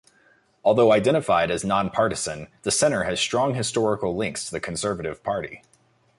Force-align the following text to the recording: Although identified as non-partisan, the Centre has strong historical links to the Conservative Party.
Although 0.63 0.91
identified 0.93 1.51
as 1.51 1.63
non-partisan, 1.63 2.47
the 2.63 2.71
Centre 2.71 3.03
has 3.03 3.19
strong 3.19 3.53
historical 3.53 4.15
links 4.15 4.45
to 4.45 4.51
the 4.51 4.59
Conservative 4.59 5.21
Party. 5.23 5.61